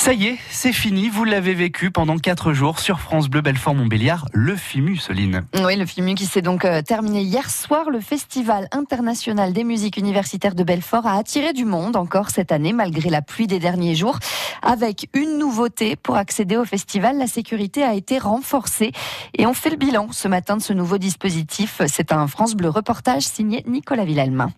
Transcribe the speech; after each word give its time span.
Ça 0.00 0.12
y 0.14 0.26
est, 0.28 0.38
c'est 0.48 0.72
fini. 0.72 1.08
Vous 1.08 1.24
l'avez 1.24 1.54
vécu 1.54 1.90
pendant 1.90 2.16
quatre 2.16 2.52
jours 2.52 2.78
sur 2.78 3.00
France 3.00 3.28
Bleu 3.28 3.40
Belfort-Montbéliard, 3.40 4.26
le 4.32 4.54
FIMU, 4.56 4.96
Soline. 4.96 5.44
Oui, 5.64 5.76
le 5.76 5.84
FIMU 5.84 6.14
qui 6.14 6.24
s'est 6.24 6.40
donc 6.40 6.64
euh, 6.64 6.82
terminé 6.82 7.20
hier 7.20 7.50
soir. 7.50 7.90
Le 7.90 8.00
Festival 8.00 8.68
international 8.70 9.52
des 9.52 9.64
musiques 9.64 9.96
universitaires 9.96 10.54
de 10.54 10.62
Belfort 10.62 11.06
a 11.06 11.18
attiré 11.18 11.52
du 11.52 11.64
monde 11.64 11.96
encore 11.96 12.30
cette 12.30 12.52
année, 12.52 12.72
malgré 12.72 13.10
la 13.10 13.22
pluie 13.22 13.48
des 13.48 13.58
derniers 13.58 13.96
jours. 13.96 14.18
Avec 14.62 15.10
une 15.14 15.36
nouveauté 15.36 15.96
pour 15.96 16.16
accéder 16.16 16.56
au 16.56 16.64
festival, 16.64 17.18
la 17.18 17.26
sécurité 17.26 17.82
a 17.82 17.94
été 17.94 18.18
renforcée. 18.18 18.92
Et 19.36 19.46
on 19.46 19.52
fait 19.52 19.70
le 19.70 19.76
bilan 19.76 20.08
ce 20.12 20.28
matin 20.28 20.56
de 20.56 20.62
ce 20.62 20.72
nouveau 20.72 20.98
dispositif. 20.98 21.82
C'est 21.86 22.12
un 22.12 22.28
France 22.28 22.54
Bleu 22.54 22.70
reportage 22.70 23.24
signé 23.24 23.64
Nicolas 23.66 24.04
Villelmain. 24.04 24.52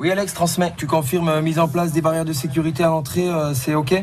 Oui 0.00 0.10
Alex, 0.10 0.34
transmet. 0.34 0.72
Tu 0.76 0.86
confirmes 0.86 1.28
euh, 1.28 1.40
mise 1.40 1.60
en 1.60 1.68
place 1.68 1.92
des 1.92 2.00
barrières 2.00 2.24
de 2.24 2.32
sécurité 2.32 2.82
à 2.82 2.88
l'entrée, 2.88 3.28
euh, 3.28 3.54
c'est 3.54 3.74
ok? 3.74 3.94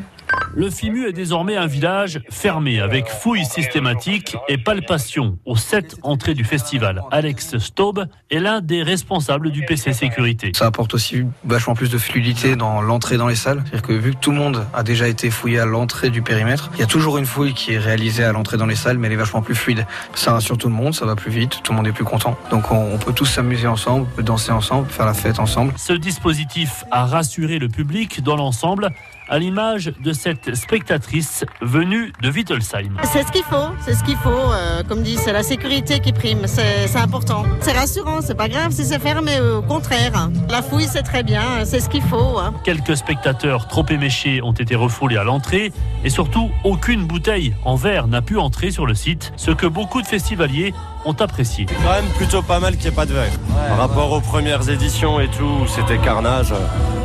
Le 0.54 0.70
FIMU 0.70 1.08
est 1.08 1.14
désormais 1.14 1.56
un 1.56 1.66
village 1.66 2.22
fermé 2.30 2.82
avec 2.82 3.10
fouilles 3.10 3.46
systématiques 3.46 4.36
et 4.50 4.58
palpations 4.58 5.38
aux 5.46 5.56
sept 5.56 5.96
entrées 6.04 6.34
du 6.34 6.44
festival. 6.44 7.04
Alex 7.12 7.58
Staub 7.58 8.06
est 8.30 8.40
l'un 8.40 8.62
des 8.62 8.84
responsables 8.84 9.52
du 9.52 9.64
PC 9.66 9.94
Sécurité. 9.94 10.52
Ça 10.56 10.66
apporte 10.66 10.94
aussi 10.94 11.24
vachement 11.46 11.74
plus 11.74 11.90
de 11.90 11.98
fluidité 11.98 12.56
dans 12.56 12.82
l'entrée 12.82 13.18
dans 13.18 13.28
les 13.28 13.36
salles. 13.36 13.62
C'est-à-dire 13.66 13.88
que 13.88 13.94
vu 13.94 14.12
que 14.12 14.18
tout 14.18 14.32
le 14.32 14.38
monde 14.38 14.66
a 14.74 14.84
déjà 14.84 15.08
été 15.08 15.30
fouillé 15.30 15.60
à 15.60 15.66
l'entrée 15.66 16.10
du 16.10 16.22
périmètre, 16.22 16.70
il 16.74 16.80
y 16.80 16.84
a 16.84 16.88
toujours 16.88 17.18
une 17.18 17.26
fouille 17.26 17.54
qui 17.54 17.74
est 17.74 17.80
réalisée 17.80 18.24
à 18.24 18.32
l'entrée 18.32 18.58
dans 18.58 18.66
les 18.66 18.76
salles, 18.76 18.98
mais 18.98 19.08
elle 19.08 19.14
est 19.14 19.18
vachement 19.18 19.42
plus 19.42 19.56
fluide. 19.56 19.86
Ça 20.16 20.34
rassure 20.34 20.58
tout 20.58 20.68
le 20.68 20.76
monde, 20.76 20.94
ça 20.94 21.06
va 21.06 21.16
plus 21.16 21.32
vite, 21.32 21.62
tout 21.64 21.72
le 21.72 21.78
monde 21.78 21.88
est 21.88 21.94
plus 21.94 22.06
content. 22.06 22.38
Donc 22.50 22.72
on, 22.72 22.98
peut 22.98 23.14
tous 23.14 23.26
s'amuser 23.26 23.68
ensemble, 23.68 24.08
on 24.12 24.16
peut 24.16 24.24
danser 24.24 24.52
ensemble, 24.52 24.90
faire 24.90 25.06
la 25.06 25.14
fête 25.14 25.40
ensemble. 25.40 25.74
Ce 25.78 25.94
dispositif 25.94 26.84
a 26.92 27.06
rassuré 27.06 27.58
le 27.58 27.70
public 27.70 28.22
dans 28.22 28.36
l'ensemble 28.36 28.92
à 29.32 29.40
l'image 29.40 29.94
de 30.04 30.12
cette 30.12 30.56
spectatrice 30.56 31.46
venue 31.62 32.12
de 32.22 32.30
Wittelsheim. 32.30 32.98
C'est 33.04 33.26
ce 33.26 33.32
qu'il 33.32 33.44
faut, 33.44 33.70
c'est 33.80 33.96
ce 33.96 34.04
qu'il 34.04 34.18
faut. 34.18 34.30
Euh, 34.30 34.84
comme 34.84 35.04
dit, 35.04 35.16
c'est 35.16 35.32
la 35.32 35.42
sécurité 35.42 36.00
qui 36.02 36.12
prime, 36.12 36.46
c'est 36.48 36.96
important. 36.98 37.46
C'est 37.62 37.72
rassurant, 37.72 38.20
c'est 38.22 38.36
pas 38.36 38.50
grave 38.50 38.74
si 38.74 38.84
c'est 38.84 39.00
fermé, 39.00 39.40
au 39.40 39.62
contraire. 39.62 40.30
La 40.50 40.62
fouille, 40.62 40.88
c'est 40.92 41.04
très 41.04 41.24
bien, 41.24 41.64
c'est 41.64 41.80
ce 41.80 41.88
qu'il 41.88 42.02
faut. 42.02 42.40
Hein. 42.40 42.54
Quelques 42.66 42.98
spectateurs 42.98 43.70
trop 43.70 43.86
éméchés 43.90 44.42
ont 44.42 44.52
été 44.52 44.76
refoulés 44.76 45.16
à 45.16 45.24
l'entrée 45.24 45.72
et 46.04 46.10
surtout, 46.10 46.52
aucune 46.66 47.06
bouteille 47.06 47.56
en 47.64 47.76
verre 47.76 48.08
n'a 48.08 48.22
pu 48.22 48.38
entrer 48.38 48.70
sur 48.70 48.86
le 48.86 48.96
site, 48.96 49.32
ce 49.38 49.52
que 49.52 49.66
beaucoup 49.66 50.02
de 50.02 50.08
festivaliers 50.08 50.74
ont 51.06 51.14
apprécié. 51.14 51.68
C'est 51.70 51.76
quand 51.76 51.94
même 51.94 52.12
plutôt 52.18 52.42
pas 52.42 52.60
mal 52.60 52.74
qu'il 52.74 52.84
n'y 52.84 52.88
ait 52.90 52.96
pas 52.96 53.06
de 53.06 53.14
verre. 53.14 53.32
Par 53.70 53.78
rapport 53.78 54.12
aux 54.12 54.22
premières 54.22 54.70
éditions 54.70 55.22
et 55.22 55.30
tout, 55.30 55.66
c'était 55.68 55.98
carnage. 56.00 56.54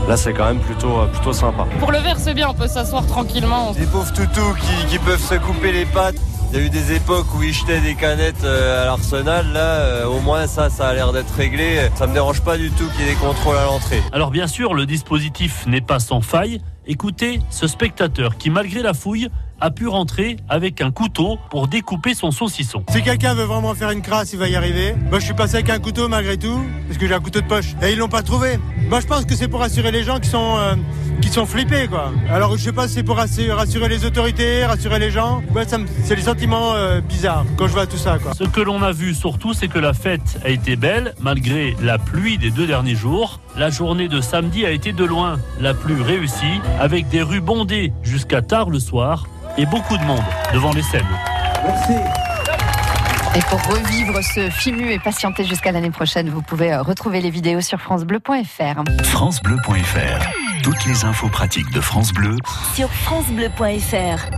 Là, 0.08 0.16
c'est 0.16 0.32
quand 0.32 0.46
même 0.46 0.60
plutôt, 0.60 1.00
euh, 1.00 1.06
plutôt 1.06 1.32
sympa. 1.32 1.66
Pour 1.80 1.90
le 1.90 1.98
verre, 1.98 2.18
c'est 2.18 2.32
bien, 2.32 2.48
on 2.48 2.54
peut 2.54 2.68
s'asseoir 2.68 3.04
tranquillement. 3.06 3.72
Des 3.72 3.86
pauvres 3.86 4.12
toutous 4.12 4.54
qui, 4.88 4.98
peuvent 5.00 5.20
se 5.20 5.34
couper 5.34 5.72
les 5.72 5.84
pattes. 5.84 6.14
Il 6.52 6.58
y 6.58 6.62
a 6.62 6.64
eu 6.64 6.70
des 6.70 6.92
époques 6.92 7.26
où 7.36 7.42
ils 7.42 7.52
jetaient 7.52 7.80
des 7.80 7.96
canettes 7.96 8.44
euh, 8.44 8.82
à 8.82 8.86
l'arsenal. 8.86 9.52
Là, 9.52 9.80
euh, 9.80 10.06
au 10.06 10.20
moins, 10.20 10.46
ça, 10.46 10.70
ça 10.70 10.86
a 10.86 10.94
l'air 10.94 11.12
d'être 11.12 11.34
réglé. 11.34 11.88
Ça 11.96 12.06
me 12.06 12.12
dérange 12.12 12.40
pas 12.42 12.56
du 12.56 12.70
tout 12.70 12.84
qu'il 12.90 13.04
y 13.04 13.08
ait 13.08 13.14
des 13.14 13.18
contrôles 13.18 13.56
à 13.56 13.64
l'entrée. 13.64 14.00
Alors, 14.12 14.30
bien 14.30 14.46
sûr, 14.46 14.74
le 14.74 14.86
dispositif 14.86 15.66
n'est 15.66 15.80
pas 15.80 15.98
sans 15.98 16.20
faille. 16.20 16.60
Écoutez 16.86 17.41
ce 17.50 17.66
spectateur 17.66 18.36
qui, 18.36 18.48
malgré 18.48 18.82
la 18.82 18.94
fouille, 18.94 19.28
a 19.60 19.70
pu 19.70 19.86
rentrer 19.88 20.36
avec 20.48 20.80
un 20.80 20.90
couteau 20.90 21.38
pour 21.50 21.68
découper 21.68 22.14
son 22.14 22.30
saucisson. 22.30 22.84
Si 22.90 23.02
quelqu'un 23.02 23.34
veut 23.34 23.44
vraiment 23.44 23.74
faire 23.74 23.90
une 23.90 24.02
crasse, 24.02 24.32
il 24.32 24.38
va 24.38 24.48
y 24.48 24.56
arriver. 24.56 24.94
Moi, 25.10 25.18
je 25.18 25.24
suis 25.24 25.34
passé 25.34 25.56
avec 25.56 25.70
un 25.70 25.78
couteau 25.78 26.08
malgré 26.08 26.36
tout, 26.36 26.60
parce 26.86 26.98
que 26.98 27.06
j'ai 27.06 27.14
un 27.14 27.20
couteau 27.20 27.40
de 27.40 27.46
poche. 27.46 27.74
Et 27.82 27.92
ils 27.92 27.98
l'ont 27.98 28.08
pas 28.08 28.22
trouvé. 28.22 28.58
Moi, 28.88 29.00
je 29.00 29.06
pense 29.06 29.24
que 29.24 29.34
c'est 29.34 29.48
pour 29.48 29.60
rassurer 29.60 29.90
les 29.90 30.04
gens 30.04 30.20
qui 30.20 30.28
sont, 30.28 30.56
euh, 30.58 30.74
qui 31.20 31.28
sont 31.28 31.46
flippés, 31.46 31.88
quoi. 31.88 32.12
Alors, 32.30 32.56
je 32.56 32.62
sais 32.62 32.72
pas 32.72 32.88
si 32.88 32.94
c'est 32.94 33.02
pour 33.02 33.16
rassurer 33.16 33.88
les 33.88 34.04
autorités, 34.04 34.64
rassurer 34.64 34.98
les 34.98 35.10
gens. 35.10 35.42
Ouais, 35.54 35.64
c'est 36.04 36.14
les 36.14 36.22
sentiments 36.22 36.74
euh, 36.74 37.00
bizarres 37.00 37.44
quand 37.56 37.66
je 37.66 37.72
vois 37.72 37.86
tout 37.86 37.96
ça, 37.96 38.18
quoi. 38.18 38.32
Ce 38.34 38.44
que 38.44 38.60
l'on 38.60 38.82
a 38.82 38.92
vu 38.92 39.14
surtout, 39.14 39.54
c'est 39.54 39.68
que 39.68 39.78
la 39.78 39.92
fête 39.92 40.38
a 40.44 40.50
été 40.50 40.76
belle, 40.76 41.14
malgré 41.20 41.76
la 41.82 41.98
pluie 41.98 42.38
des 42.38 42.50
deux 42.50 42.66
derniers 42.66 42.94
jours. 42.94 43.41
La 43.56 43.70
journée 43.70 44.08
de 44.08 44.20
samedi 44.20 44.66
a 44.66 44.70
été 44.70 44.92
de 44.92 45.04
loin 45.04 45.38
la 45.60 45.72
plus 45.72 46.00
réussie, 46.00 46.60
avec 46.78 47.08
des 47.08 47.22
rues 47.22 47.41
bondées 47.41 47.92
jusqu'à 48.02 48.42
tard 48.42 48.69
le 48.69 48.78
soir 48.78 49.26
et 49.59 49.67
beaucoup 49.67 49.97
de 49.97 50.05
monde 50.05 50.25
devant 50.53 50.72
les 50.72 50.83
scènes. 50.83 51.06
Merci. 51.65 51.94
Et 53.37 53.41
pour 53.50 53.62
revivre 53.67 54.22
ce 54.22 54.49
FIMU 54.49 54.91
et 54.91 54.99
patienter 54.99 55.44
jusqu'à 55.44 55.71
l'année 55.71 55.91
prochaine, 55.91 56.31
vous 56.31 56.41
pouvez 56.41 56.72
euh, 56.72 56.81
retrouver 56.81 57.21
les 57.21 57.28
vidéos 57.28 57.61
sur 57.61 57.78
francebleu.fr. 57.81 59.05
francebleu.fr. 59.05 60.62
Toutes 60.62 60.84
les 60.87 61.05
infos 61.05 61.28
pratiques 61.28 61.71
de 61.71 61.81
France 61.81 62.12
Bleu 62.12 62.37
sur 62.75 62.91
francebleu.fr. 62.91 64.31